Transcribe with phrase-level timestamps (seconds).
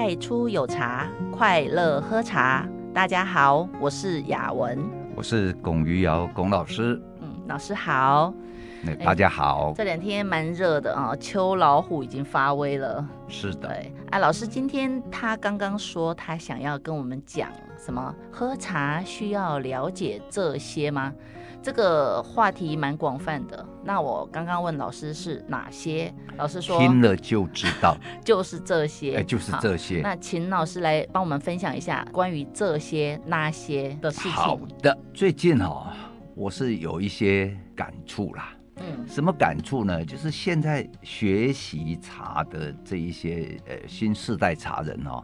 [0.00, 2.64] 太初有茶，快乐喝茶。
[2.94, 4.78] 大家好，我是雅文，
[5.16, 7.02] 我是龚于尧，龚老师。
[7.20, 8.32] 嗯，老师好。
[9.04, 9.72] 大家好。
[9.76, 13.06] 这两天蛮热的啊，秋老虎已经发威了。
[13.28, 13.68] 是的。
[13.68, 18.14] 对，哎，老师，今天他刚刚说他想要跟我们讲什么？
[18.30, 21.12] 喝茶需要了解这些吗？
[21.60, 23.66] 这个话题蛮广泛的。
[23.82, 26.14] 那我刚刚问老师是哪些？
[26.36, 29.16] 老师说听了就知道， 就是这些。
[29.16, 30.00] 哎，就是这些。
[30.00, 34.30] 那请老师来帮我们分享一下关于这些那些的事情。
[34.30, 35.88] 好的，最近哦，
[36.36, 38.52] 我是有一些感触啦。
[38.80, 40.04] 嗯，什么感触呢？
[40.04, 45.22] 就是现在学习茶的这一些呃新世代茶人哦，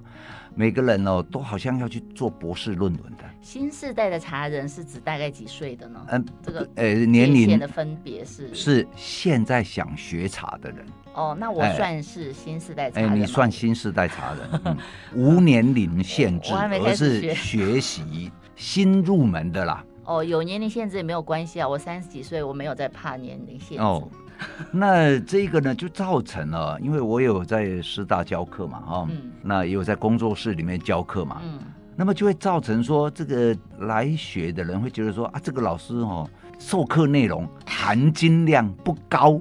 [0.55, 3.25] 每个人哦都好像要去做博士论文的。
[3.41, 6.05] 新世代的茶人是指大概几岁的呢？
[6.09, 10.84] 嗯，这个呃年龄的分别是是现在想学茶的人。
[11.15, 13.11] 哦，那我算是新世代茶人。
[13.11, 14.77] 哎，你算新世代茶人， 嗯、
[15.15, 19.84] 无年龄限制，而是 学习新入门的啦。
[20.05, 23.83] 哦，有年龄限制也没有关系啊，我三十几岁，我没有在怕年龄限制。
[23.83, 24.08] 哦，
[24.70, 31.58] 那这个呢，就造成了，因为我有在师大教课嘛，哈、哦，嗯、那也有在工作室里面教课嘛，嗯，
[31.97, 36.28] 那么就会造成说，这个来学的人会觉得说啊，这个老师哦。
[36.58, 39.41] 授课内容含金量不高，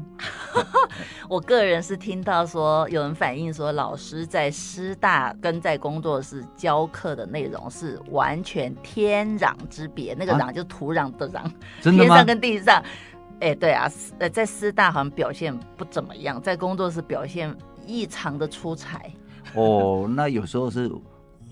[1.29, 10.13] 我个人是听到说有人反映说，老师在师大跟在工作室教课的内容是完全天壤之别。
[10.13, 12.83] 那个壤就是土壤的壤，啊、天上跟地上。
[13.39, 17.53] 哎、欸，对啊，呃，在师大好像表现不怎么样，在工作室表现
[17.85, 19.11] 异常的出彩。
[19.55, 20.91] 哦，那有时候是。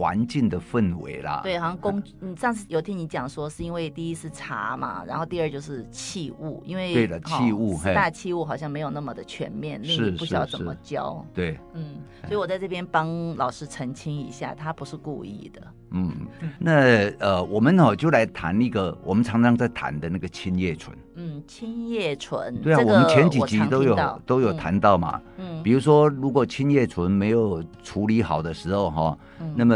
[0.01, 15.61] 环境的氛围啦，对，好像工，你上次有听你讲说，是因为第一是茶嘛，然后第二就是器物，因为对了，器物，大器物好像没有那么的全面，那你不晓得怎么教，对，嗯，所以我在这边帮老师澄清一下，他不是故意的，
[15.91, 16.11] 嗯，
[16.57, 29.17] 那呃，我们哦就来谈一个我们常常在谈的那个青叶醇，嗯，青叶醇，对啊，我们前几集都有都有谈到嘛，嗯，比如说如果青叶醇没有处理好的时候哈，
[29.55, 29.75] 那么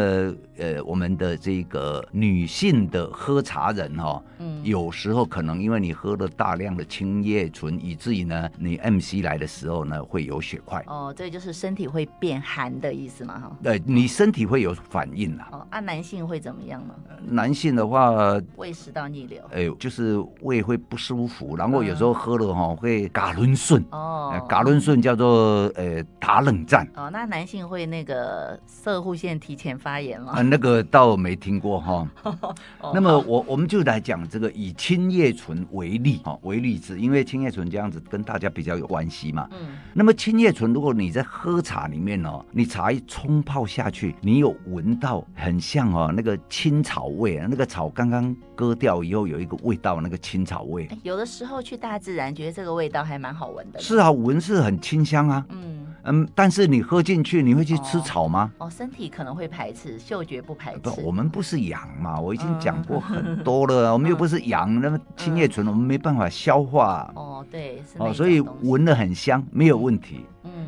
[0.58, 10.84] 呃呃，我们的这个女性的喝茶人哈、哦，嗯，有时候可能因为你喝了大量的青叶醇，以至于呢，你 MC 来的时候呢，会有血块。
[10.88, 13.58] 哦，这就是身体会变寒的意思嘛，哈。
[13.62, 15.50] 对，你身体会有反应啦。
[15.52, 16.96] 哦，啊，男性会怎么样呢？
[17.28, 18.12] 男性的话，
[18.56, 19.42] 胃食道逆流。
[19.52, 23.84] 哎，就是胃会不舒服，然后有时候喝了哈会嘎轮顺。
[23.92, 26.88] 哦，嘎轮顺叫做呃打冷战。
[26.96, 30.45] 哦，那男性会那个射护腺提前发炎吗？
[30.46, 32.08] 啊，那个倒没听过哈。
[32.94, 39.48] 那么我我们就来讲这个以青叶醇为例哈，为例子，因为青叶醇这样子跟大家比较有关系嘛。
[39.52, 39.78] 嗯。
[39.94, 50.90] 那么青叶醇，如果你在喝茶里面哦，你茶一冲泡下去，你有闻到很像哦那个青草味，那个草刚刚割掉以后有一个味道，那个青草味。
[51.04, 53.80] 有的时候去大自然，觉得这个味道还蛮好闻的。
[53.80, 55.46] 是啊，闻是很清香啊。
[55.50, 55.74] 嗯。
[56.08, 58.52] 嗯，但是你喝进去，你会去吃草吗？
[58.60, 60.80] 哦，哦，身体可能会排斥，嗅觉不排斥。
[60.82, 67.12] 不，我们不是羊嘛，我已经讲过很多了，嗯、 我们又不是羊，那么青叶醇我们没办法消化。
[67.16, 70.28] 哦，对，哦，所以闻的很香，没有问题。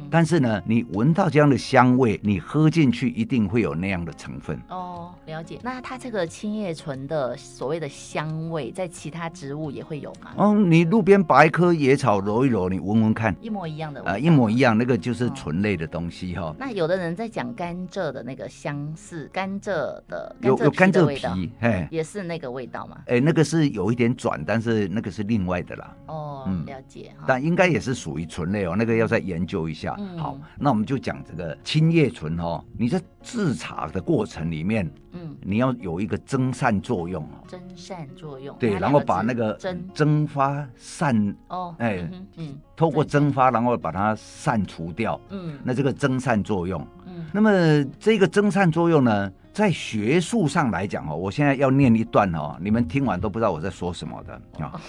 [0.09, 5.13] 但是呢，你闻到这样的香味，你喝进去一定会有那样的成分哦。
[5.25, 5.59] 了解。
[5.61, 10.31] 那它这个青叶醇的所谓的香味，在其他植物也会有吗？
[10.37, 14.09] 哦，你路边拔一棵野草揉一揉，你闻闻看，一模一样的味。
[14.09, 16.43] 啊，一模一样，那个就是醇类的东西哈。
[16.43, 19.71] 哦，那有的人在讲甘蔗的那个相似，甘蔗
[20.07, 22.97] 的有有甘蔗皮，哎，也是那个味道吗？
[23.07, 25.95] 哎，那个是有一点转，但是那个是另外的啦。
[26.05, 27.11] 哦，嗯，了解。
[27.27, 29.95] 但应该也是属于醇类哦，那个要再研究一下。
[29.99, 32.63] 嗯、好，那我们就讲这个青叶醇哦。
[32.77, 37.43] 你在制茶的过程里面，嗯，你要有一个蒸散作用哦。
[37.47, 38.55] 蒸散作用。
[38.59, 45.19] 对，然后把那个蒸蒸发散哦，哎，嗯，嗯嗯透过蒸发，然后把它散除掉。
[45.29, 54.33] 嗯，那这个蒸散作用，嗯，那么这个蒸散作用呢，在学术上来讲哦，我现在要念一段哦，你们听完都不知道我在说什么的
[54.63, 54.71] 啊。
[54.73, 54.81] 哦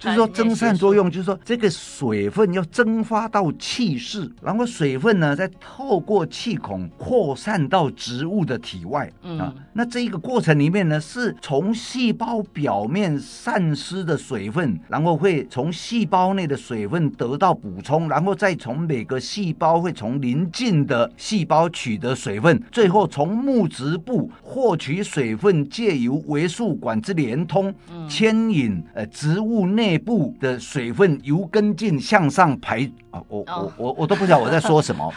[0.00, 9.12] 就是说蒸散作用，就是说这个水分要蒸发到气室，然后水分呢再透过气孔扩散到植物的体外。
[9.22, 27.74] 嗯啊，那这一个过程里面呢，是从细胞表面散失的水分，然后会从细胞内的水分得到补充，然后再从每个细胞会从邻近的细胞取得水分，最后从木质部获取水分，借由维数管之连通
[28.08, 29.89] 牵引呃植物内。
[29.90, 33.48] 内部的水分由根茎向上排啊，我、oh.
[33.58, 35.12] 我我我都不知道我在说什么。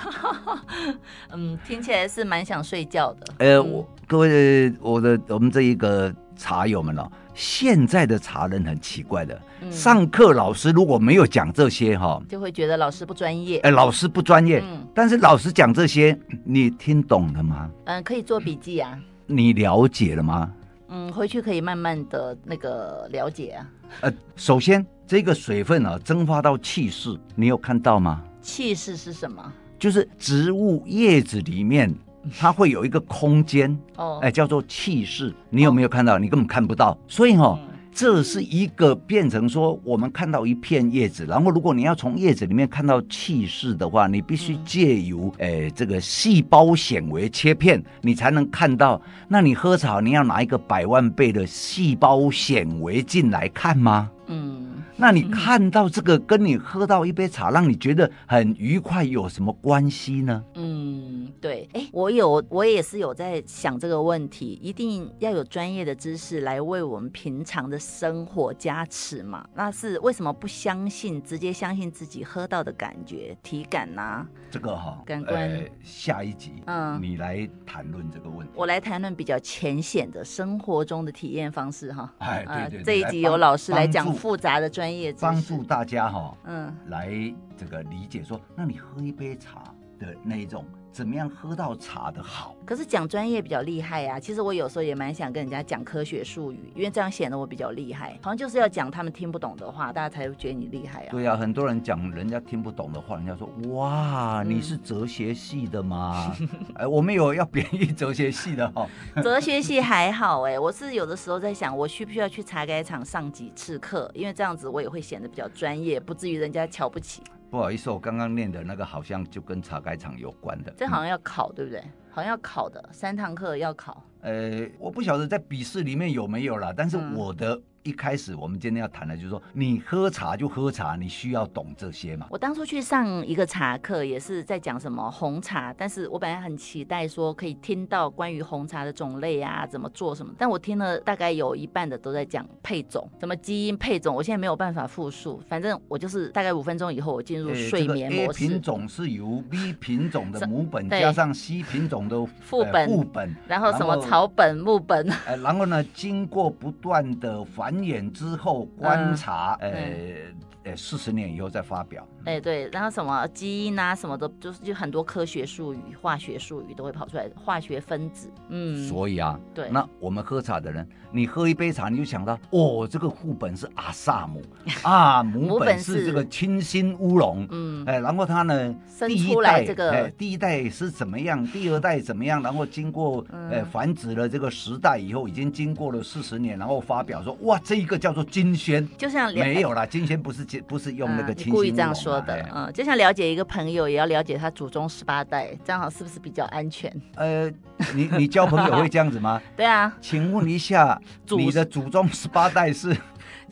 [1.32, 3.34] 嗯，听起来是蛮想睡觉的。
[3.38, 13.60] 呃，我各位我的我们这一个茶友们哦，现在的茶人很奇怪的，嗯、上课老师如果没有讲这些哈，就会觉得老师不专业。
[13.60, 14.60] 哎，老师不专业。
[14.66, 14.88] 嗯。
[14.96, 17.70] 但是老师讲这些，你听懂了吗？
[17.86, 18.98] 嗯，可以做笔记啊。
[19.28, 20.52] 你了解了吗？
[20.90, 23.70] 嗯，回去可以慢慢的那个了解啊。
[24.02, 28.24] 呃，首先这个水分啊，蒸发到气室，你有看到吗？
[28.42, 29.52] 气室是什么？
[29.80, 31.94] 就是植物叶子里面，
[32.38, 35.34] 它会有一个空间哦，哎，叫做气室。
[35.50, 36.16] 你有没有看到？
[36.16, 36.98] 哦、你根本看不到。
[37.08, 37.60] 所以哈、哦。
[37.62, 49.00] 嗯这是一个变成说，我们看到一片叶子，然后如果你要从叶子里面看到气势的话，你必须借由诶这个细胞显微切片，你才能看到。
[49.28, 54.10] 那你喝茶，你要拿一个百万倍的细胞显微镜来看吗？
[54.28, 54.73] 嗯。
[54.96, 60.44] 那你看到这个跟你喝到一杯茶，让你觉得很愉快，有什么关系呢？
[60.56, 69.46] 嗯，对，哎，我有，我也是有在想这个问题，一定要有专业的知识来为我们平常的生活加持嘛？
[69.56, 74.28] 那是为什么不相信，直接相信自己喝到的感觉、体感呢、啊？
[74.52, 75.64] 这个哈、哦，感官、呃。
[75.84, 78.54] 下一集，嗯，你来谈论这个问题。
[78.56, 82.14] 我来谈论比较浅显的生活中的体验方式哈。
[82.20, 82.84] 哎，对对，对、呃。
[82.84, 84.83] 这一集由老师来讲复杂的专
[85.20, 87.10] 帮助大家哈、哦，嗯，来
[87.58, 90.66] 这个理解说，那你喝一杯茶的那一种。
[90.94, 92.56] 怎么样喝到茶的好？
[92.64, 94.20] 可是讲专业比较厉害呀、啊。
[94.20, 98.12] 其实我有时候也蛮想跟人家讲科学术语，因为这样显得我比较厉害。
[98.22, 101.08] 好像就是要讲他们听不懂的话，大家才会觉得你厉害啊。
[101.10, 106.32] 对呀、啊，很多人讲人家听不懂的话，人家说哇，你是哲学系的吗？
[106.76, 108.88] 哎、嗯，我们有要贬义哲学系的哈。
[109.24, 114.10] 哲学系还好哎，我是有的时候在想，我需不需要去茶改场上几次课？
[114.14, 117.24] 因为这样子我也会显得比较专业，不至于人家瞧不起。
[117.54, 120.74] 不好意思，我刚刚念的那个好像就跟茶改厂有关的。
[120.76, 121.84] 这好像要考，对不对？
[122.10, 124.04] 好像要考的，三堂课要考。
[124.22, 127.62] 呃，我不晓得在笔试里面有没有啦，但是我的。
[127.84, 132.28] 嗯一开始我们今天要谈的就是说，你喝茶就喝茶，你需要懂这些嘛？
[132.30, 148.48] 我当初去上一个茶课，也是在讲什么红茶，但是我本来很期待说可以听到关于红茶的种类啊，怎么做什么，但我听了大概有一半的都在讲配种，什么基因配种，我现在没有办法复述，反正我就是大概五分钟以后我进入睡眠模式。
[148.48, 158.66] 品种是由 B 品种的 母本加上 C 品种的副本，副本，然后什么草本、木本，呃，然后呢，经过不断的繁衍之后。
[158.78, 162.08] 观察，呃、嗯，呃，四十年以后再发表。
[162.26, 168.30] 哎，对，然后什么基因啊，什么的，就是就很多科学术语、化学术语都会跑出来，化学分子。
[168.50, 174.42] 嗯，所以啊，对，那我们喝茶的人，你喝一杯茶，你就想到，哦，这个副本是阿萨姆
[174.84, 177.46] 啊， 母本是这个清新乌龙。
[177.52, 196.92] 嗯，哎，然后它呢，生出来这个，哎，第一代是怎么样，第二代怎么样，然后经过呃繁殖了这个时代以后，已经经过了四十年，然后发表说，哇，这一个叫做金萱，就像没有啦，金萱不是不是用那个故意这样说的，嗯，就像了解一个朋友，也要了解他祖宗十八代，这样好是不是比较安全？
[197.16, 197.50] 呃，
[197.94, 199.42] 你你交朋友会这样子吗？
[199.56, 202.96] 对啊，请问一下，你的祖宗十八代是？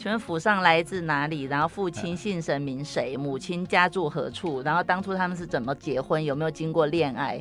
[0.02, 1.44] 请问府上来自哪里？
[1.44, 3.16] 然后父亲姓甚名谁？
[3.16, 4.60] 母亲家住何处？
[4.64, 6.24] 然后当初他们是怎么结婚？
[6.26, 7.40] 有没有经过恋爱？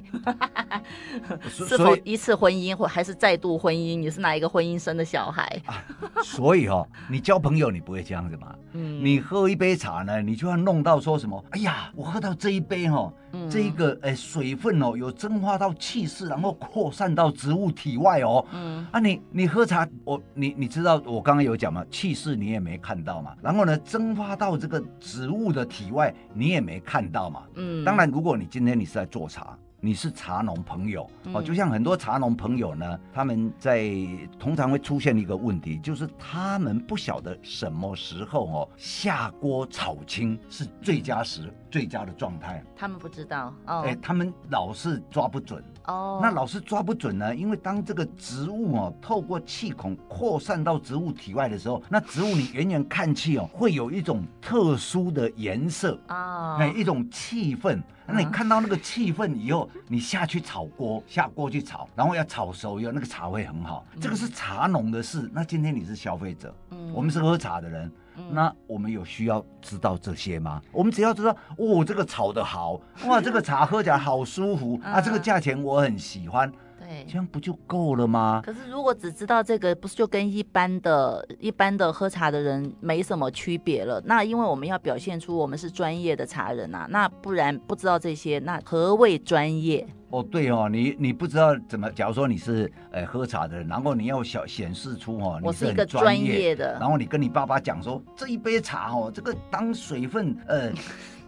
[1.49, 3.99] 是否一次婚姻或还是再度婚姻？
[3.99, 5.43] 你是哪一个婚姻生的小孩？
[5.65, 5.83] 啊、
[6.23, 8.55] 所以哦， 你交朋友你不会这样子嘛？
[8.73, 11.43] 嗯，你喝一杯茶呢，你就要弄到说什么？
[11.53, 18.45] 哎呀，我喝到这一杯哦，嗯、这一个哎水分哦，有蒸发到气室，然后扩散到植物体外哦。
[18.53, 21.85] 嗯，啊你，你你喝茶，我你你知道我刚刚有讲吗？
[21.91, 22.31] 气室。
[22.41, 27.43] 你也没看到嘛，然后呢，蒸发到这个植物的体外，你也没看到嘛。
[27.57, 33.91] 嗯，当然，如果你今天你是在做茶，你是茶农朋友哦，就像很多茶农朋友呢，他们在
[34.39, 42.63] 通常会出现一个问题，就是他们不晓得什么时候哦下锅炒青是最佳时、最佳的状态。
[42.77, 45.63] 他们不知道哦，哎，他们老是抓不准。
[45.87, 57.81] 哦，那老是抓不准呢，因为当这个植物哦透过气孔扩散到植物体外的时候，那植物你远远看去哦，会有一种特殊的颜色啊，哎，一种气氛。
[58.13, 63.87] 那你看到那个气氛以后，你下去炒锅，下锅去炒，然后要炒熟以后，那个茶会很好。
[64.01, 65.31] 这个是茶农的事。
[65.33, 67.91] 那今天你是消费者，嗯，我们是喝茶的人。
[68.31, 70.61] 那我们有需要知道这些吗？
[70.73, 76.51] 我们只要知道，哦，这个炒的好，哇，这个茶喝起来好舒服啊，这个价钱我很喜欢。
[76.91, 78.43] 对，这样不就够了吗？
[78.45, 84.03] 可是如果只知道这个，不是就跟一般的、一般的喝茶的人没什么区别了？
[84.05, 89.87] 那因为我们要表现出我们是专业的茶人啊，那不然不知道这些，那何谓专业？
[90.09, 100.73] 哦，对哦，你你不知道怎么，假如说你是呃喝茶的人，然后你要小显示出哦，我是一个专业的，然后你跟你爸爸讲说，这一杯茶哦，这个当水分呃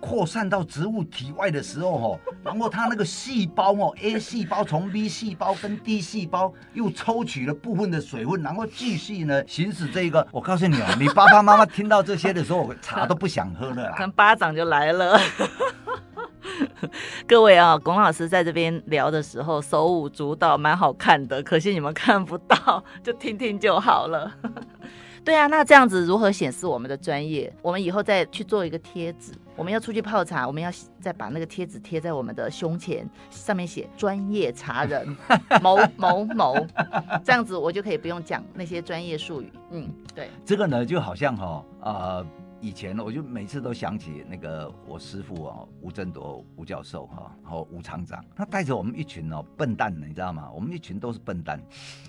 [0.02, 15.16] 扩散到植物体外的时候哦，然后它那个细胞哦，A 细胞从 B 细胞跟 D 细胞又抽取了部分的水分，然后继续呢行使这个，我告诉你哦， 你爸爸妈妈听到这些的时候，茶都不想喝了，可能巴掌就来了。
[17.28, 21.40] 各位啊，龚老师在这边聊的时候手舞足蹈，蛮好看的。
[21.40, 24.32] 可惜你们看不到，就听听就好了。
[25.24, 27.52] 对啊，那这样子如何显示我们的专业？
[27.62, 29.32] 我们以后再去做一个贴纸。
[29.54, 35.16] 我们要出去泡茶，我们要再把那个贴纸贴在我们的胸前，上面写“专业茶人
[35.60, 36.56] 某 某某”，
[37.22, 39.52] 这样子我就可以不用讲那些专业术语。
[39.70, 40.28] 嗯，对。
[40.44, 41.92] 这个呢，就好像哈、哦、啊。
[41.92, 42.26] 呃
[42.62, 50.48] 以前呢，我就每次都想起那个我师傅哦，吴振铎吴教授哈，然后吴厂长，他带着我们一群哦笨蛋，你知道吗？
[50.54, 51.60] 我们一群都是笨蛋，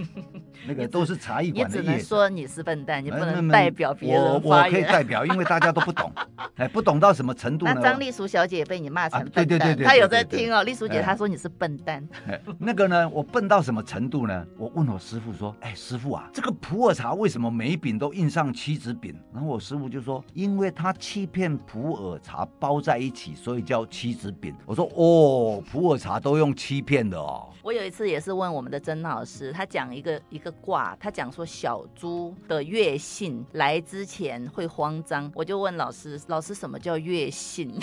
[0.67, 1.79] 那个都是茶艺馆的。
[1.79, 4.53] 你只能说你是笨蛋，你不能代表别人我。
[4.55, 6.13] 我可以代表，因为大家都不懂，
[6.57, 7.73] 哎，不懂到什么程度呢？
[7.75, 10.61] 那张丽淑小姐也被你骂成笨蛋，啊、对，对，对，对对对，她有在听哦。
[10.61, 12.07] 丽淑姐她说你是笨蛋。
[12.27, 14.45] 哎，那个呢，我笨到什么程度呢？
[14.55, 19.19] 我问我师傅说，哎，师傅啊，这个普洱茶为什么每一饼都印上七子饼？
[19.33, 21.23] 然后我师傅就说，因为他七。
[21.23, 24.53] 一片普洱茶包在一起，所以叫七子饼。
[24.65, 27.47] 我说哦，普洱茶都用七片的哦。
[27.61, 37.73] 我有一次也是问我们的曾老师，他讲一个一个卦，他讲说小猪的月信来之前会慌张，我就问老师，老师什么叫月信？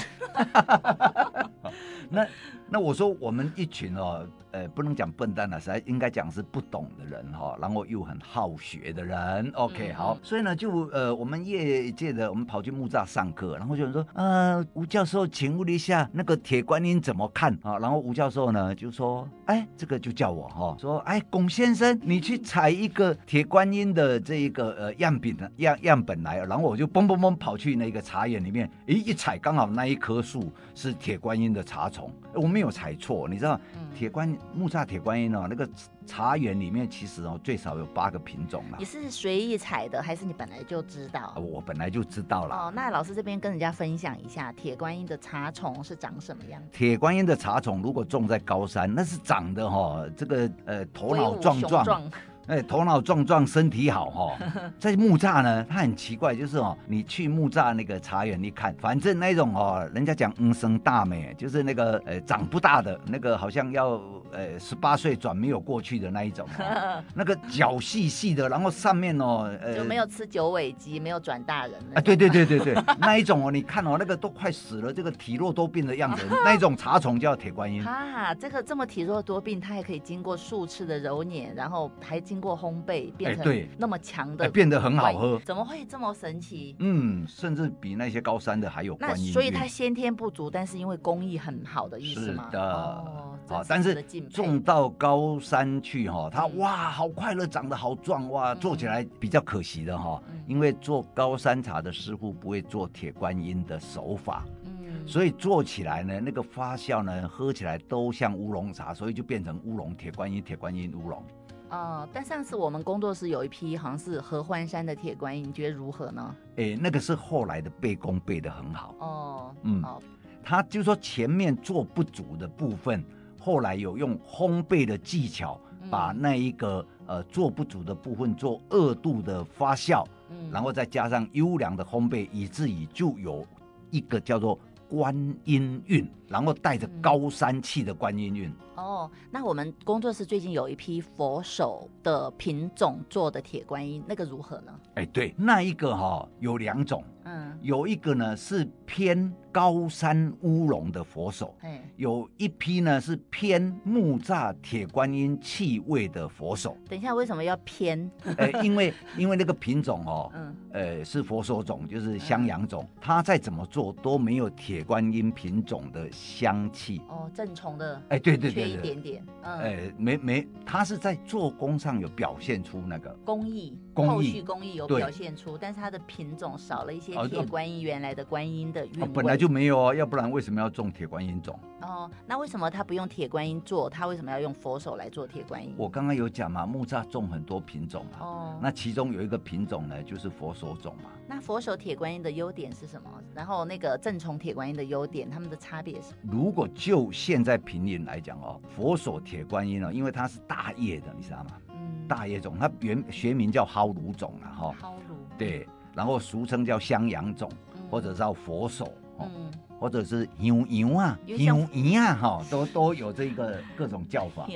[2.11, 2.27] 那
[2.71, 4.27] 那我说我们一群哦。
[4.53, 9.49] 呃，不能讲笨蛋了，实在应该讲是不懂的人哈，然后又很好学的人。
[9.55, 17.79] OK，好，所以呢，就呃，我们业界的，我们跑去木栅上课，然后就说，呃，吴教授，请问一下那个铁观音怎么看啊？
[17.79, 33.59] 然后吴教授呢就说，哎，这个就叫我哈，说，哎，龚先生，你去采一个铁观音的这一个呃样品的样样本来，然后我就嘣嘣嘣跑去那个茶园里面，咦，一采刚好那一棵树是铁观音的茶虫，我没有踩错，你知道，
[33.95, 34.39] 铁观音。
[34.53, 35.67] 木栅铁观音哦，那个
[36.05, 38.77] 茶园里面其实哦最少有八个品种了。
[38.79, 41.35] 你是随意采的，还是你本来就知道？
[41.39, 42.55] 我本来就知道了。
[42.55, 46.69] 哦，那老师这边跟人家分享一下，铁观音的茶虫是长什么样子？
[46.71, 52.13] 铁观音的茶虫如果种在高山，那是长得哈、哦，这个呃头脑壮壮。
[52.51, 54.73] 哎，头脑壮壮，身体好哈、哦。
[54.77, 64.01] 在木栅呢，它很奇怪，就是哦，你去木栅那个茶园一看，反正那种哦，人家讲嗯生大美，就是那个呃长不大的那个，好像要
[64.33, 71.75] 呃十八岁转没有过去的那一种、哦， 那个脚细细的，然后上面哦，呃就没有吃九尾鸡，没有转大人。
[71.95, 77.85] 啊，对对对对对，那一种哦，你看哦，那个都快死了，这个体弱多病的样子，那一种茶虫叫铁观音。
[77.87, 86.77] 啊，这个这么体弱多病，它还可以经过数次的揉捻，然后还经过烘焙变成那么强的、欸，变得很好喝，怎么会这么神奇？
[86.79, 89.33] 嗯，甚至比那些高山的还有观音。
[89.33, 92.47] 所以它先天不足，但是因为工艺很好的意思吗？
[92.51, 111.23] 是的，哦，好，但是种到高山去哈，它哇，好快乐，长得好壮哇，做起来比较可惜的哈，因为做高山茶的师傅不会做铁观音的手法，嗯，所以做起来呢，那个发酵呢，喝起来都像乌龙茶，所以就变成乌龙铁观音、铁观音乌龙。
[111.71, 116.35] 哦，但上次我们工作室有一批好像是合欢山的铁观音，你觉得如何呢？
[116.57, 118.95] 哎，那个是后来的背功背得很好。
[118.99, 120.03] 哦，嗯，哦，
[120.43, 123.05] 他就说前面做不足的部分，
[123.41, 125.59] 后来有用烘焙的技巧，
[125.91, 133.45] 把那一个呃做不足的部分做二度的发酵，嗯，然后再加上优良的烘焙，以至于就有
[133.91, 138.55] 一个叫做观音韵，然后带着高山气的观音韵。
[138.77, 144.73] 哦，那我们工作室最近有一批佛手的品种做的铁观音，那个如何呢？
[144.95, 156.75] 哎，对，那一个哈、哦、有两种，嗯，有一个呢是偏高山乌龙的佛手，哎，有一批呢是偏木栅铁观音气味的佛手。
[156.89, 158.11] 等一下，为什么要偏？
[158.39, 167.01] 哎，因为因为那个品种哦， 嗯，呃，是佛手种，就是襄阳种，嗯、它再怎么做都没有铁观音品种的香气。
[167.09, 168.69] 哦，正宗的，哎，对对对。
[168.69, 179.09] 一点点，嗯，哎，没没，它是在做工上有表现出那个工艺，工工艺，后续工艺有表现出，但是它的品种少了一些铁观音原来的观音的韵味。
[179.09, 181.59] 本来就没有哦，要不然为什么要种铁观音种？
[181.83, 183.89] 哦，那为什么他不用铁观音做？
[183.89, 185.75] 他为什么要用佛手来做铁观音？
[185.77, 188.19] 我刚刚有讲嘛，木栅种很多品种嘛。
[188.21, 191.11] 哦，那其中有一个品种呢，就是佛手种嘛。
[191.27, 193.11] 那佛手铁观音的优点是什么？
[193.35, 196.15] 然后那个正统铁观音的优点，它们的差别是？
[196.23, 201.51] 如果就现在平林来讲哦，佛手铁观音哦，因为它是大叶的，你知道吗？
[201.91, 204.75] 嗯，大叶种，它原学名叫蒿芦种啊哈。
[204.81, 205.17] 蒿芦。
[205.37, 208.93] 对，然后俗称叫襄阳种，嗯、或者叫佛手。
[209.19, 209.51] 嗯。
[209.79, 214.47] 或者是牛羊啊，牛羊啊，哈，都都有这个各种叫法。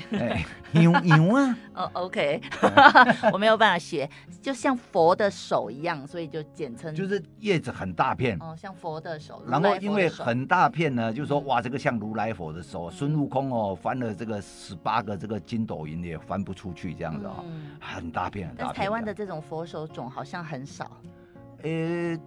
[0.12, 2.40] 哎， 牛牛啊，哦，OK，
[3.32, 4.08] 我没有办法学，
[4.40, 6.94] 就像佛的手一样，所以就简称。
[6.94, 8.36] 就是叶子很大片。
[8.40, 9.42] 哦，像佛的手。
[9.46, 12.90] 然后因为很大片呢，就说哇，这个像如来佛的手。
[12.90, 17.44] 孙悟空哦，翻了这个十八个这个筋斗云也翻不出去，这样子哦，
[17.80, 18.74] 很大片很大片。
[18.74, 20.90] 但台湾的这种佛手种好像很少。
[21.62, 22.18] 呃。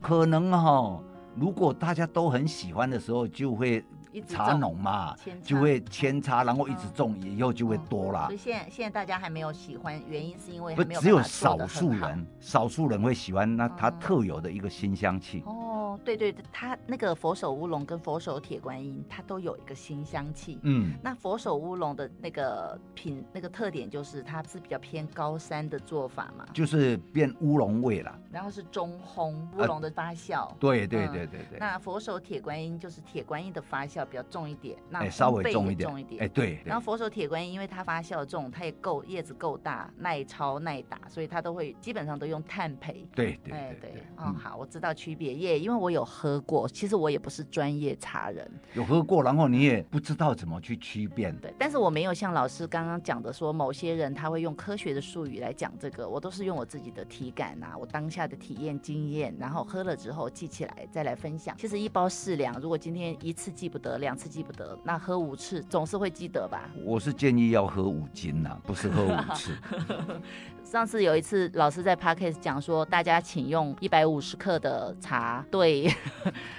[0.00, 1.02] 可能哈、哦，
[1.34, 3.82] 如果大家都很喜欢的时候，就会
[4.22, 8.26] 茶农嘛，就会扦插，然后一直种，以后就会多了。
[8.26, 15.42] 所以现在现在大家还没有喜欢，原因是因为不只有少数人，少数人会喜欢，那它特有的一个新香气。
[15.46, 20.58] 哦对对，它那个佛手乌龙跟佛手铁观音，它都有一个新香气。
[20.62, 28.18] 嗯，那佛手乌龙的那个品那个特点就是它是比较偏高山的做法嘛，就是变乌龙味了。
[28.30, 30.48] 然后是中烘乌龙的发酵。
[30.48, 31.58] 呃、对对对对对。
[31.58, 35.88] 那佛手铁观音就是铁观音的发酵比较重一点，那稍微重一点。
[35.88, 36.22] 重一点。
[36.22, 36.60] 哎，对。
[36.64, 43.06] 然后佛手铁观音因为它发酵重，它也够叶子够大，耐焯耐打，所以它都会基本上都用炭焙。
[43.14, 44.02] 对对对对。
[44.18, 46.68] 嗯，好，我知道区别耶，因为我有喝过。
[46.68, 51.36] 其实我也不是专业茶人，有喝过，然后你也不知道怎么去区辨。
[51.38, 61.56] 对，但是我没有像老师刚刚讲的说，某些人他会用科学的术语来讲这个，我都是用我自己的体感啊，我当下的体验经验，然后喝了之后记起来再来分享。
[61.58, 66.70] 其实一包四两，如果今天一次记不得，两次记不得，那喝五次总是会记得吧？
[66.84, 69.52] 我是建议要喝五斤呐、啊，不是喝五次。
[70.64, 75.88] 上次有一次老师在 Podcast 讲说，大家请用一百五十克的茶兑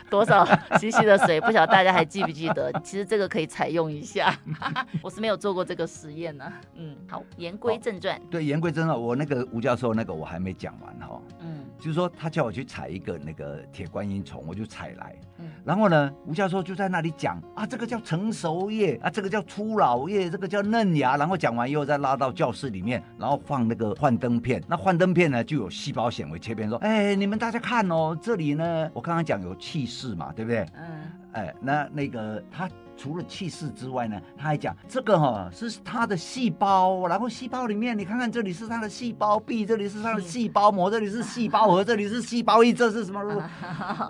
[0.10, 0.46] 多少
[0.80, 2.72] CC 的水，不晓得大家还记不记得？
[2.84, 4.34] 其实这个可以采用一下，
[5.02, 6.62] 我是没有做过这个实验呢、啊。
[6.76, 8.22] 嗯，好，言归正传。
[8.30, 11.20] 对，言归正传，我那个吴教授那个我还没讲完哈。
[11.40, 15.16] 嗯，就是说他叫我去采一个那个铁观音虫，我就采来。
[15.40, 21.18] 嗯，然后呢，吴教授就在那里讲啊，这个叫成熟叶啊，这个叫初老叶，这个叫嫩芽。
[21.18, 23.96] 然后讲完以后再拉到教室里面，然后放那个。
[23.96, 30.66] 幻灯片，那幻灯片呢就有细胞显微切片，说，哎，你们大家看哦，这里呢，我刚刚讲有气室嘛，对不对？
[30.76, 43.22] 嗯，哎，那那个它除了气势之外呢，他还讲这个哈、哦、是他的细胞，然后细胞里面你看看这里是他的细胞壁，这里是他的细胞膜，这里是细胞核，这里是细胞液，这是什么？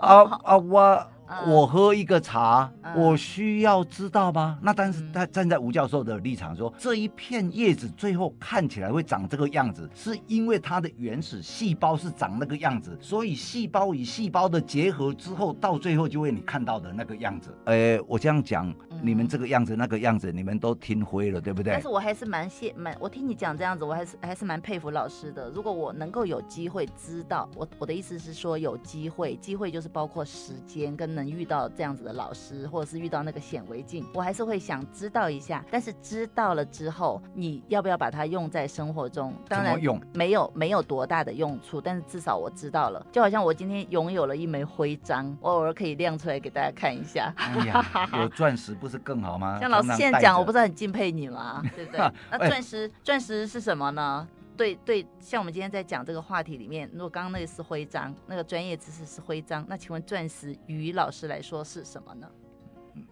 [0.02, 1.08] 啊啊我。
[1.48, 4.60] 我喝一个茶，我需要知道吗？
[4.62, 17.50] 那但是他站在吴教授的立场说，这一片叶子最后看起来会长这个样子，是因为它的原始细胞是长那个样子，所以细胞与细胞的结合之后，到最后就会你看到的那个样子。
[17.66, 21.74] 哎，我这样讲，你们这个样子那个样子，你们都听灰了，对不对？
[21.74, 25.50] 但是我还是蛮谢蛮，我听你讲这样子，我还是还是蛮佩服老师的。
[25.50, 31.15] 如果我能够有机会知道，我我的意思是说有机会，机会就是包括时间跟。
[31.16, 35.64] 能遇到这样子的老师，或者是遇到那个显微镜，我还是会想知道一下。
[35.72, 39.34] 但是知道了之后，你要不要把它用在生活中？
[39.48, 41.80] 当然用，没有没有多大的用处。
[41.82, 47.34] 但是至少我知道了，就好像我今天拥有了一枚徽章，我偶尔可以亮出来给大家看一下。
[47.38, 47.84] 哎呀，
[48.20, 49.58] 有钻石不是更好吗？
[49.60, 51.64] 像老师现在讲，我不是很敬佩你吗？
[51.76, 52.12] 对不对？
[52.30, 54.28] 那钻石，钻石是什么呢？
[54.58, 62.30] 对对，像我们今天在讲这个话题里面，如果刚刚那个是徽章，那个专业知识是徽章，那请问钻石于老师来说是什么呢？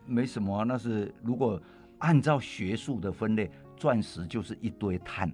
[0.06, 1.62] 没什么啊，那是如果
[2.00, 5.32] 按照学术的分类，钻石就是一堆碳，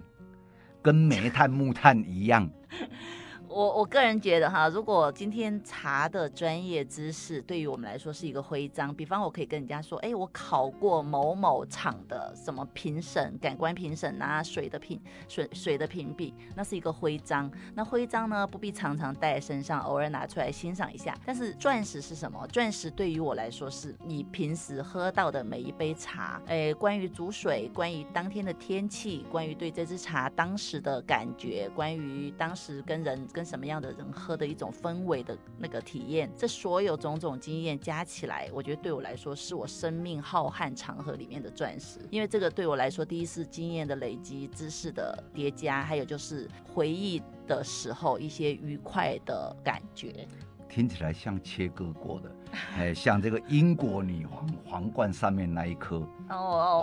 [0.82, 2.50] 跟煤炭、木炭一样。
[3.50, 17.50] 我我个人觉得哈，如果今天茶的专业知识对于我们来说是一个徽章，比方我可以跟人家说，哎，我考过某某厂的什么评审，感官评审啊，水的评水水的评比，那是一个徽章。
[17.74, 21.18] 那徽章呢，不必常常带身上，偶尔拿出来欣赏一下。
[21.26, 22.46] 但是钻石是什么？
[22.52, 42.00] 钻石对于我来说，是你平时喝到的每一杯茶，哎，关于煮水，关于当天的天气，关于对这支茶当时的感觉，关于当时跟人跟什么样的人喝的一种氛围的那个体验，这所有种种经验加起来，我觉得对我来说是我生命浩瀚长河里面的钻石。
[42.10, 50.28] 因为这个对我来说，第一是经验的累积、知识的叠加，还有就是回忆的时候一些愉快的感觉。
[50.70, 52.32] 听起来像切割过的，
[52.78, 55.96] 哎，像这个英国女皇皇冠上面那一颗
[56.28, 56.36] 哦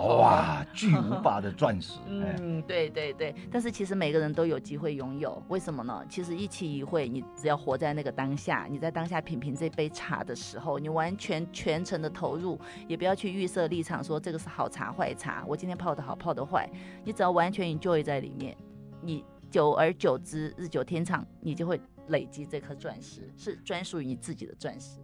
[0.04, 1.98] 哦，哇，巨无霸的钻石。
[2.06, 3.34] 嗯，对对对。
[3.50, 6.04] 但是其实每个人都有机会拥有，为什么呢？
[6.08, 16.68] 其实一期一会，你只要活在那个当下，你在当下品评这杯茶的时候，你完全全程的投入，也不要去预设立场说这个是好茶坏茶，我今天泡的好泡的坏，
[17.04, 18.54] 你只要完全 enjoy 在里面，
[19.00, 21.80] 你久而久之，日久天长，你就会。
[22.08, 24.98] 累积这颗钻石是专属于你自己的钻石，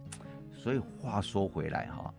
[0.51, 2.13] 所以话说回来哈，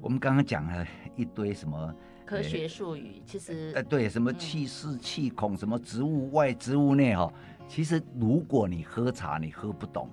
[0.00, 7.32] 我们刚刚讲了一堆什么科学术语，其实呃对，什么气室气孔，什么植物外植物内哈，
[7.68, 10.08] 其实如果你喝茶你喝不懂。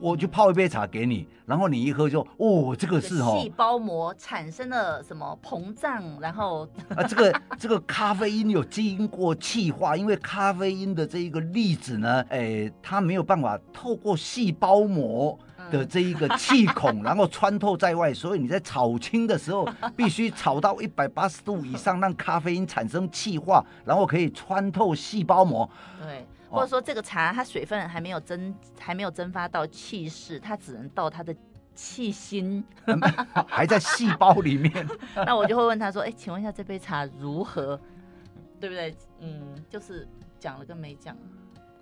[0.00, 15.38] 我就泡一杯茶给你，然后你一喝就哦，这个是哦，细胞膜产生了什么膨胀，然后 啊，这个这个咖啡因有经过气化，因为咖啡因的这一个粒子呢，哎，它没有办法透过细胞膜
[15.70, 25.68] 的这一个气孔，然后穿透在外，所以你在炒青的时候必须炒到一百八十度以上，让咖啡因产生气化，然后可以穿透细胞膜。
[26.02, 26.26] 对。
[26.56, 31.34] 或者说这个茶它水分还没有蒸，还没有蒸发到气室，它只能到它的
[31.74, 32.64] 气心，
[33.46, 34.86] 还在细胞里面。
[35.14, 37.78] 那我就会问他说：“哎，请问一下这杯茶如何？
[38.58, 38.96] 对不对？
[39.20, 41.14] 嗯，就是讲了跟没讲。”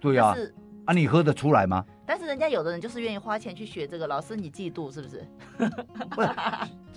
[0.00, 0.34] 对啊。
[0.34, 0.52] 是
[0.86, 1.82] 啊，你喝得出来吗？
[2.04, 5.26] 但是人家有的人就是愿意花钱去学这个，老师你嫉妒是不是？
[6.10, 6.28] 不是，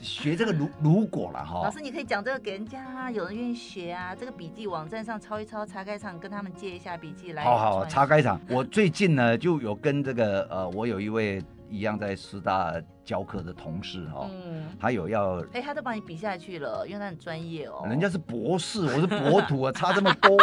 [0.02, 1.62] 学这个如如果了哈。
[1.63, 7.45] 老师你可以讲这个给人家啊，有人愿意学啊，这个笔记网站上抄一抄，茶改场跟他们借一下笔记来。
[7.45, 12.73] 好好，茶改场，我最近呢就有跟这个呃，我有一位一样在师大
[13.06, 17.86] 教课的同事哈，嗯，他有要，哎，他都把你比下去了，因为他很专业哦。
[17.88, 20.38] 人家是博士，我是博土啊， 差这么多。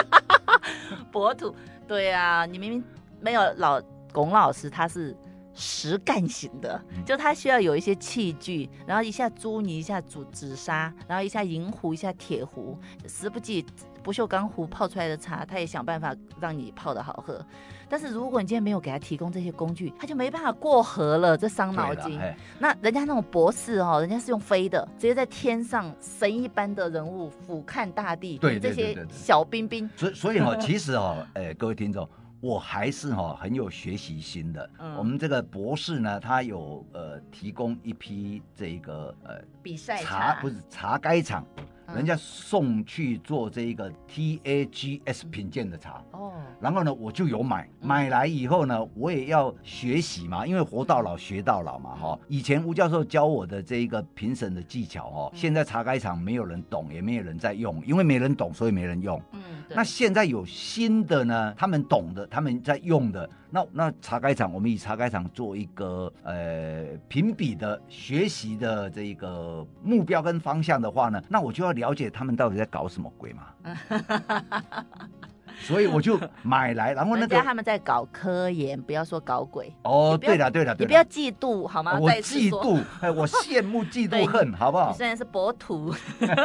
[1.13, 1.55] 博土，
[1.87, 2.85] 对啊，你明明。
[3.25, 3.81] 没有老
[4.13, 5.17] 龚老师，他是
[5.55, 13.65] 实干型的，就他需要有一些器具，然后一下朱泥，一下煮紫砂，然后一下银壶，一下铁壶，时不济
[14.03, 17.43] 不锈钢壶泡出来的茶，他也想办法让你泡的好喝。
[17.89, 22.21] 但是如果你今天没有给他提供这些工具，他就没办法过河了，这伤脑筋。
[22.59, 29.89] 那人家那种博士哦，人家是用飞的，直接在天上神一般的人物俯瞰大地，对这些小兵兵。
[29.97, 32.07] 所以所以哈，其实哦，哎，各位听众。
[32.45, 34.71] 我还是哈很有学习心的。
[34.79, 41.43] 嗯，我们这个博士呢，他有呃提供一批这个呃比赛茶，不是茶改场。
[41.95, 52.19] 人家送去做这一个 TAGS 品鉴的茶哦，然后呢，我就有买，买来以后呢，我也要学习嘛，因为活到老学到老嘛哈。
[52.27, 59.21] 以前吴教授教我的这一个评审的技巧哦，现在茶改厂没有人懂，也没有人在用，因为没人懂，所以没人用。
[59.33, 63.29] 嗯，那现在有新的呢，他们懂的，他们在用的。
[63.51, 73.47] 那那茶改场，我们以茶改场做一个呃评比的学习的这一个目标跟方向的话呢，那我就要了解他们到底在搞什么鬼嘛。
[75.61, 79.73] 所以我就买来，然后那个他们在搞科研，不要说搞鬼。
[79.85, 81.97] 哦，对了对了，你不要嫉妒好吗？
[81.97, 84.91] 我嫉妒，哎，我羡慕 嫉妒恨，好不好？
[84.91, 85.95] 你虽然是博土，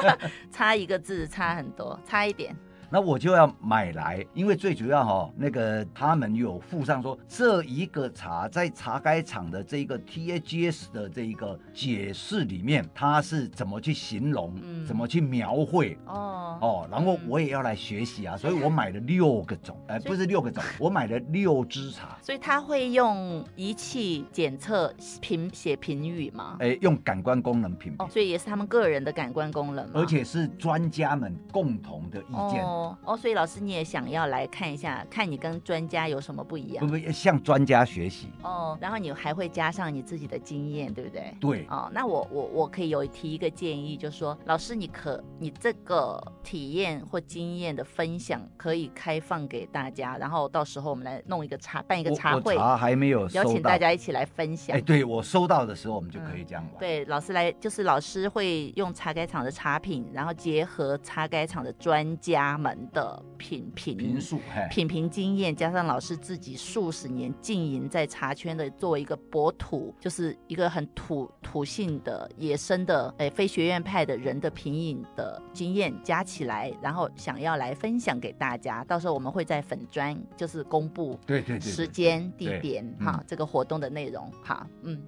[0.54, 2.56] 差一个字差很多，差一点。
[2.92, 22.18] 那我就要买来，因为最主要哈、哦，那个他们有附上说，这一个茶在茶改厂的这一个 TAGS 的这一个解释里面，它是怎么去形容，嗯、怎么去描绘哦哦，然后我也要来学习啊，所以我买了六个种，哎、呃，不是六个种， 我买了六支茶。
[22.24, 26.58] 所以他会用仪器检测评写评语吗？
[26.60, 28.04] 哎，用感官功能评评。
[28.04, 32.66] 哦，所以也是他们个人的感官功能，而且是专家们共同的意见。
[32.66, 36.86] 哦哦，所以老师你也想要来看一下，看你跟专家有什么不一样？
[36.86, 38.30] 不不，向专家学习。
[38.44, 41.34] 哦，然后你还会加上你自己的经验，对不对？
[41.40, 41.66] 对。
[41.70, 52.56] 哦，那我我我可以有提一个建议，就是说，老师你可你这个体验或经验的分享可以开放给大家，然后到时候我们来弄一个茶，办一个茶会。
[52.56, 54.78] 茶还没有邀请大家一起来分享。
[54.78, 56.74] 哎，对，我收到的时候我们就可以这样玩。
[56.76, 62.69] 嗯、对，老师来就是老师会用茶改厂的茶品，然后结合茶改厂的专家们。
[62.70, 78.84] 门的品评评述，品评经验，加上老师自己数十年经营在茶圈的，作为一个博土，就是一个很土土性的野生的，哎，非学院派的人的品饮的经验加起来，然后想要来分享给大家。
[78.84, 84.32] 到时候我们会在粉砖就是公布对对时间地点哈，这个活动的内容。
[84.44, 85.02] 好，嗯。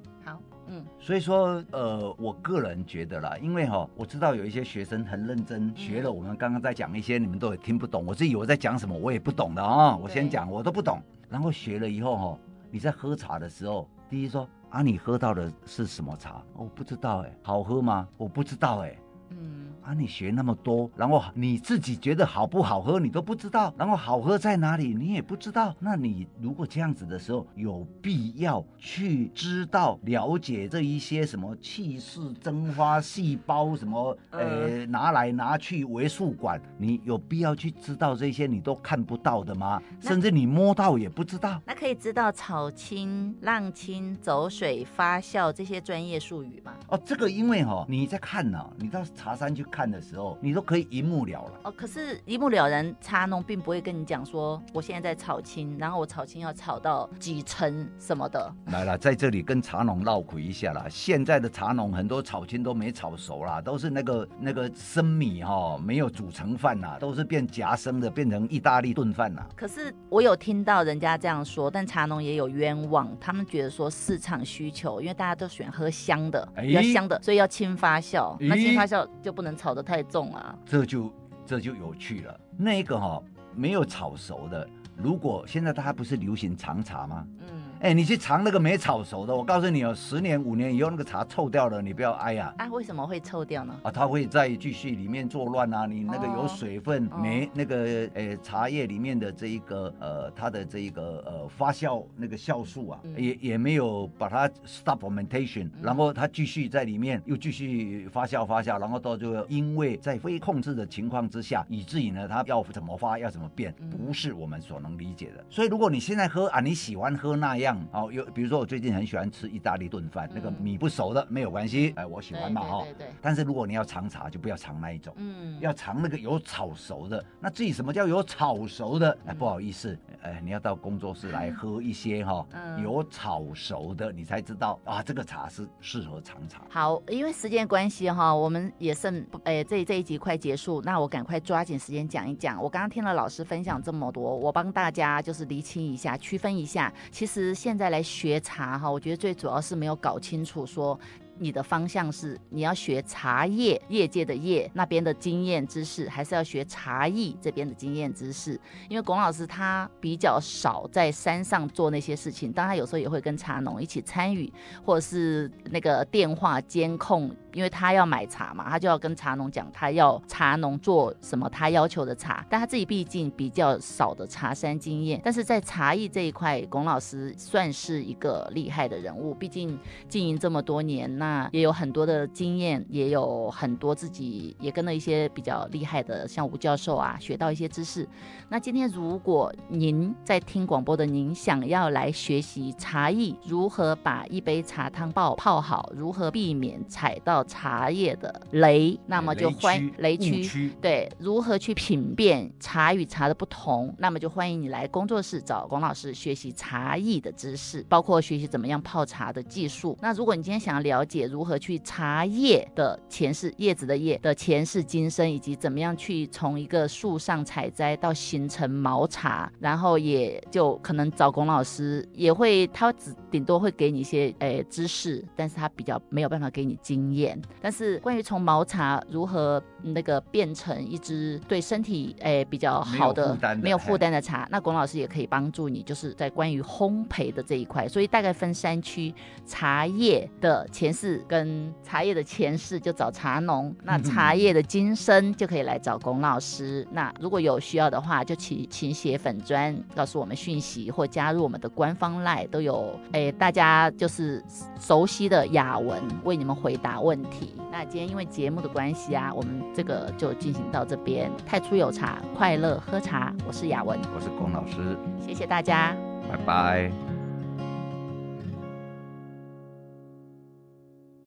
[0.67, 9.97] 嗯，所以说，呃，我个人觉得啦，因为哈，我知道有一些学生很认真学了，我们刚刚在讲一些，你们都也听不懂，我自己我在讲什么，我也不懂的啊。
[9.97, 11.01] 我先讲，我都不懂。
[11.27, 12.37] 然后学了以后哈，
[12.69, 16.41] 你在喝茶的时候，第一说啊，你喝到的是什么茶？
[16.55, 18.07] 我不知道哎，好喝吗？
[18.15, 18.95] 我不知道哎。
[19.31, 19.60] 嗯。
[19.83, 25.75] 啊，你学那么多，然后你自己觉得好不好喝，你都不知道，然后好喝在哪里，你也不知道。
[25.79, 39.81] 那你如果这样子的时候，有必要去知道、了解这一些什么气势、蒸发细胞什么，呃，拿来拿去为数管，你有必要去知道这些你都看不到的吗？
[39.99, 41.59] 甚至你摸到也不知道。
[41.65, 46.73] 那可以知道草青、浪青、走水、发酵这些专业术语吗？
[46.89, 49.65] 哦，这个因为哈、哦，你在看呢、啊，你到茶山去。
[49.71, 51.73] 看的时候，你都可以一目了然哦。
[51.75, 58.53] 可是，一目了然，茶农并不会跟你讲说，我现在在炒青，然后我炒青要炒到几层什么的。
[58.65, 60.85] 来了，在这里跟茶农唠嗑一下啦。
[60.89, 69.41] 现在的茶农很多炒青都没炒熟啦，都是那个那个生米哈、哦，没有煮成饭呐，都是变夹生的，变成意大利炖饭呐。
[69.55, 79.55] 可是我有听到人家这样说，但茶农也有冤枉，他们觉得说市场需求，因为大家都喜欢喝香的，比较香的，所以要轻发酵，那轻发酵就不能。
[79.61, 81.13] 炒得太重啊，这就
[81.45, 82.39] 这就有趣了。
[82.57, 87.27] 那个哈、哦、没有炒熟的，如果现在大家不是流行长茶吗？
[87.41, 87.60] 嗯。
[87.81, 92.53] 哎，你去尝那个没炒熟的，我告诉你哦，十年五年以后那个茶臭掉了，你不要哀呀。
[92.59, 93.75] 啊，为什么会臭掉呢？
[93.81, 115.43] 啊，它会再继续里面作乱啊，你那个有水分，没、哦、那个呃茶叶里面的这一个呃它的这一个呃发酵那个酵素啊，嗯、也也没有把它 stop fermentation，、嗯、然后它继续在里面又继续发酵发酵，然后到最后因为在非控制的情况之下，以至于呢它要怎么发要怎么变，不是我们所能理解的。
[115.49, 117.70] 所以如果你现在喝啊，你喜欢喝那样。
[117.91, 123.07] 哦，有比如说我最近很喜欢吃意大利炖饭，嗯、那个米不熟的没有关系，哎，我喜欢嘛哈对对。
[123.21, 127.23] 但是如果你要尝茶，就不要尝那一种，嗯，要尝那个有炒熟的。
[127.39, 129.17] 那至于什么叫有炒熟的？
[129.25, 136.61] 哎，不好意思，哎，你要到工作室来喝一些哈，嗯、有炒熟的，你才知道啊，这个茶是适合尝茶。
[136.69, 142.61] 好，因为时间关系哈，我们也剩哎，这这一集快结束，那我赶快抓紧时间讲一讲。
[142.61, 150.99] 我刚刚听了老师分享这么多，我帮大家就是厘清一下，区分一下，其实现在来学茶哈，我觉得最主要是没有搞清楚说。
[151.39, 158.51] 你的方向是你要学茶叶业界的业那边的经验知识，还是要学茶艺这边的经验知识？
[158.87, 164.53] 因为龚老师他比较少在山上做那些事情，当然有时候也会跟茶农一起参与，
[164.85, 179.77] 或者是那个电话监控，因为他要买茶嘛，他就要跟茶农讲他要茶农做什么他要求的茶，但他自己毕竟比较少的茶山经验，但是在茶艺这一块，龚老师算是一个厉害的人物，毕竟
[180.09, 181.49] 经营这么多年那。
[181.51, 188.07] 也有很多的经验，也有很多自己也跟了一些比较厉害的，像吴教授啊，学到一些知识。
[188.47, 209.97] 那今天如果您在听广播的，您想要来学习茶艺，如何把一杯茶汤泡泡好，如何避免踩到茶叶的雷，那么就欢雷区对，如何去品辨茶与茶的不同，那么就欢迎你来工作室找龚老师学习茶艺的知识，包括学习怎么样泡茶的技术。
[210.01, 227.30] 那如果你今天想要了解，如何去茶叶的前世，叶子的叶的前世今生，以及怎么样去从一个树上采摘到形成毛茶，然后也就可能找龚老师，也会他只顶多会给你一些诶、欸、知识，但是他比较没有办法给你经验。
[227.61, 237.87] 但是关于从毛茶如何那个变成一支对身体诶、欸、比较好的没有负担的茶，那龚老师也可以帮助你，就是在关于烘焙的这一块。
[237.87, 239.13] 所以大概分三区，
[239.45, 241.21] 茶叶的前世。
[241.27, 246.87] 跟茶叶的前世就找茶农，那茶 叶的今生就可以来找龚老师。
[246.91, 252.99] 那如果有需要的话，就请请写粉砖告诉我们讯息，或加入我们的官方 LINE 都有。
[253.11, 254.43] 哎，大家就是
[254.79, 257.53] 熟悉的雅文为你们回答问题。
[257.71, 261.31] 那今天因为节目的关系啊，我们这个就进行到这边。
[261.45, 263.33] 太初有茶，快乐喝茶。
[263.47, 265.95] 我是雅文，我是龚老师，谢谢大家，
[266.29, 267.20] 拜拜。